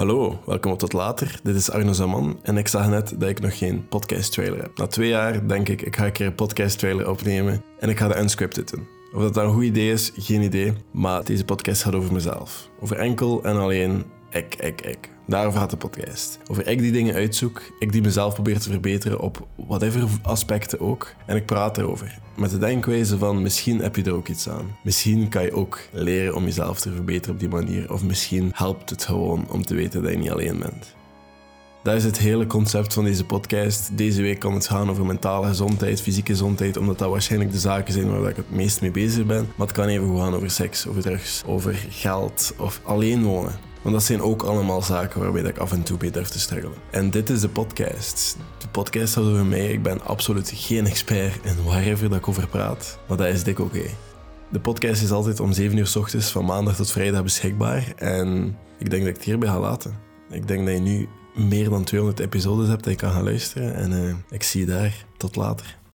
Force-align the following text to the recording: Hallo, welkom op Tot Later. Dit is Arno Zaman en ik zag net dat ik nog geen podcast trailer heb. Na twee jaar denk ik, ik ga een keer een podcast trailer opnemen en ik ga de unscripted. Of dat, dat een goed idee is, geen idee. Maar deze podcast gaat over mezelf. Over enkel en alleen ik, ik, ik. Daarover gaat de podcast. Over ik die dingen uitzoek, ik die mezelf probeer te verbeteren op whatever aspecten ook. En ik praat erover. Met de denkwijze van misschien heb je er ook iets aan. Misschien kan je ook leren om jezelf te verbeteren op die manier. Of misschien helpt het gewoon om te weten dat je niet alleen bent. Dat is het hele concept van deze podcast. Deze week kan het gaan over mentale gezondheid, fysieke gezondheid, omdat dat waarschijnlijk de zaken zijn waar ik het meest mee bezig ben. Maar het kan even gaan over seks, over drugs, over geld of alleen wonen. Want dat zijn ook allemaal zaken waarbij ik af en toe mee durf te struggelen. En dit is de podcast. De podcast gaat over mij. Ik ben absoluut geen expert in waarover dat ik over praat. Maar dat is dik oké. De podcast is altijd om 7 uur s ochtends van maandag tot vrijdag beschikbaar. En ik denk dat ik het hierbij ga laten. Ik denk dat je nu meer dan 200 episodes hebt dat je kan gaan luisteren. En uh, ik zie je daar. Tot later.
Hallo, 0.00 0.38
welkom 0.46 0.72
op 0.72 0.78
Tot 0.78 0.92
Later. 0.92 1.40
Dit 1.42 1.54
is 1.54 1.70
Arno 1.70 1.92
Zaman 1.92 2.38
en 2.42 2.56
ik 2.56 2.68
zag 2.68 2.88
net 2.88 3.14
dat 3.18 3.28
ik 3.28 3.40
nog 3.40 3.58
geen 3.58 3.88
podcast 3.88 4.32
trailer 4.32 4.62
heb. 4.62 4.78
Na 4.78 4.86
twee 4.86 5.08
jaar 5.08 5.48
denk 5.48 5.68
ik, 5.68 5.82
ik 5.82 5.96
ga 5.96 6.06
een 6.06 6.12
keer 6.12 6.26
een 6.26 6.34
podcast 6.34 6.78
trailer 6.78 7.10
opnemen 7.10 7.64
en 7.78 7.88
ik 7.88 7.98
ga 7.98 8.08
de 8.08 8.18
unscripted. 8.18 8.74
Of 9.12 9.22
dat, 9.22 9.34
dat 9.34 9.44
een 9.44 9.52
goed 9.52 9.64
idee 9.64 9.92
is, 9.92 10.12
geen 10.16 10.42
idee. 10.42 10.72
Maar 10.92 11.24
deze 11.24 11.44
podcast 11.44 11.82
gaat 11.82 11.94
over 11.94 12.12
mezelf. 12.12 12.70
Over 12.80 12.96
enkel 12.96 13.42
en 13.42 13.56
alleen 13.56 14.04
ik, 14.30 14.54
ik, 14.54 14.80
ik. 14.80 15.10
Daarover 15.26 15.60
gaat 15.60 15.70
de 15.70 15.76
podcast. 15.76 16.38
Over 16.50 16.66
ik 16.66 16.78
die 16.78 16.92
dingen 16.92 17.14
uitzoek, 17.14 17.62
ik 17.78 17.92
die 17.92 18.02
mezelf 18.02 18.34
probeer 18.34 18.58
te 18.58 18.70
verbeteren 18.70 19.20
op 19.20 19.46
whatever 19.56 20.08
aspecten 20.22 20.80
ook. 20.80 21.14
En 21.26 21.36
ik 21.36 21.46
praat 21.46 21.78
erover. 21.78 22.18
Met 22.36 22.50
de 22.50 22.58
denkwijze 22.58 23.18
van 23.18 23.42
misschien 23.42 23.80
heb 23.80 23.96
je 23.96 24.02
er 24.02 24.14
ook 24.14 24.28
iets 24.28 24.48
aan. 24.48 24.76
Misschien 24.82 25.28
kan 25.28 25.42
je 25.42 25.52
ook 25.52 25.80
leren 25.92 26.34
om 26.34 26.44
jezelf 26.44 26.80
te 26.80 26.92
verbeteren 26.92 27.34
op 27.34 27.40
die 27.40 27.48
manier. 27.48 27.92
Of 27.92 28.04
misschien 28.04 28.50
helpt 28.54 28.90
het 28.90 29.04
gewoon 29.04 29.50
om 29.50 29.64
te 29.64 29.74
weten 29.74 30.02
dat 30.02 30.12
je 30.12 30.18
niet 30.18 30.30
alleen 30.30 30.58
bent. 30.58 30.94
Dat 31.82 31.94
is 31.94 32.04
het 32.04 32.18
hele 32.18 32.46
concept 32.46 32.94
van 32.94 33.04
deze 33.04 33.24
podcast. 33.24 33.96
Deze 33.96 34.22
week 34.22 34.38
kan 34.38 34.54
het 34.54 34.66
gaan 34.66 34.90
over 34.90 35.06
mentale 35.06 35.46
gezondheid, 35.46 36.02
fysieke 36.02 36.32
gezondheid, 36.32 36.76
omdat 36.76 36.98
dat 36.98 37.10
waarschijnlijk 37.10 37.52
de 37.52 37.58
zaken 37.58 37.92
zijn 37.92 38.20
waar 38.20 38.30
ik 38.30 38.36
het 38.36 38.50
meest 38.50 38.80
mee 38.80 38.90
bezig 38.90 39.26
ben. 39.26 39.48
Maar 39.56 39.66
het 39.66 39.76
kan 39.76 39.86
even 39.86 40.18
gaan 40.18 40.34
over 40.34 40.50
seks, 40.50 40.86
over 40.86 41.02
drugs, 41.02 41.42
over 41.46 41.74
geld 41.88 42.54
of 42.58 42.80
alleen 42.84 43.22
wonen. 43.22 43.69
Want 43.82 43.94
dat 43.94 44.04
zijn 44.04 44.22
ook 44.22 44.42
allemaal 44.42 44.82
zaken 44.82 45.20
waarbij 45.20 45.42
ik 45.42 45.58
af 45.58 45.72
en 45.72 45.82
toe 45.82 45.96
mee 46.00 46.10
durf 46.10 46.28
te 46.28 46.38
struggelen. 46.40 46.76
En 46.90 47.10
dit 47.10 47.30
is 47.30 47.40
de 47.40 47.48
podcast. 47.48 48.36
De 48.58 48.68
podcast 48.68 49.14
gaat 49.14 49.24
over 49.24 49.46
mij. 49.46 49.72
Ik 49.72 49.82
ben 49.82 50.00
absoluut 50.02 50.52
geen 50.54 50.86
expert 50.86 51.44
in 51.44 51.64
waarover 51.64 52.08
dat 52.08 52.18
ik 52.18 52.28
over 52.28 52.48
praat. 52.48 52.98
Maar 53.08 53.16
dat 53.16 53.26
is 53.26 53.42
dik 53.42 53.58
oké. 53.58 53.82
De 54.48 54.60
podcast 54.60 55.02
is 55.02 55.10
altijd 55.10 55.40
om 55.40 55.52
7 55.52 55.78
uur 55.78 55.86
s 55.86 55.96
ochtends 55.96 56.30
van 56.30 56.44
maandag 56.44 56.76
tot 56.76 56.92
vrijdag 56.92 57.22
beschikbaar. 57.22 57.92
En 57.96 58.56
ik 58.78 58.90
denk 58.90 59.02
dat 59.02 59.10
ik 59.10 59.16
het 59.16 59.24
hierbij 59.24 59.48
ga 59.48 59.60
laten. 59.60 59.98
Ik 60.30 60.48
denk 60.48 60.66
dat 60.66 60.74
je 60.74 60.80
nu 60.80 61.08
meer 61.34 61.68
dan 61.70 61.84
200 61.84 62.20
episodes 62.20 62.68
hebt 62.68 62.84
dat 62.84 62.92
je 62.92 62.98
kan 62.98 63.12
gaan 63.12 63.24
luisteren. 63.24 63.74
En 63.74 63.92
uh, 63.92 64.14
ik 64.30 64.42
zie 64.42 64.60
je 64.60 64.66
daar. 64.66 65.04
Tot 65.16 65.36
later. 65.36 65.80